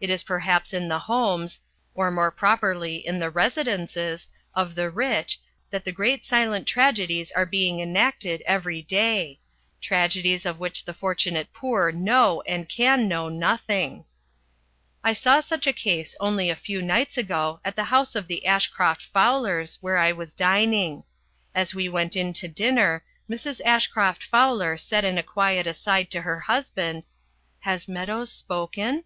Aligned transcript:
It 0.00 0.10
is 0.10 0.24
perhaps 0.24 0.72
in 0.72 0.88
the 0.88 0.98
homes, 0.98 1.60
or 1.94 2.10
more 2.10 2.32
properly 2.32 2.96
in 3.06 3.20
the 3.20 3.30
residences, 3.30 4.26
of 4.52 4.74
the 4.74 4.90
rich 4.90 5.40
that 5.70 5.84
the 5.84 5.92
great 5.92 6.24
silent 6.24 6.66
tragedies 6.66 7.30
are 7.36 7.46
being 7.46 7.78
enacted 7.78 8.42
every 8.46 8.82
day 8.82 9.38
tragedies 9.80 10.44
of 10.44 10.58
which 10.58 10.84
the 10.84 10.92
fortunate 10.92 11.52
poor 11.52 11.92
know 11.92 12.40
and 12.48 12.68
can 12.68 13.06
know 13.06 13.28
nothing. 13.28 14.06
I 15.04 15.12
saw 15.12 15.38
such 15.38 15.68
a 15.68 15.72
case 15.72 16.16
only 16.18 16.50
a 16.50 16.56
few 16.56 16.82
nights 16.82 17.16
ago 17.16 17.60
at 17.64 17.76
the 17.76 17.84
house 17.94 18.16
of 18.16 18.26
the 18.26 18.46
Ashcroft 18.46 19.04
Fowlers, 19.14 19.78
where 19.80 19.98
I 19.98 20.10
was 20.10 20.34
dining. 20.34 21.04
As 21.54 21.76
we 21.76 21.88
went 21.88 22.16
in 22.16 22.32
to 22.32 22.48
dinner, 22.48 23.04
Mrs. 23.30 23.60
Ashcroft 23.64 24.24
Fowler 24.24 24.76
said 24.76 25.04
in 25.04 25.16
a 25.16 25.22
quiet 25.22 25.68
aside 25.68 26.10
to 26.10 26.22
her 26.22 26.40
husband, 26.40 27.04
"Has 27.60 27.86
Meadows 27.86 28.32
spoken?" 28.32 29.04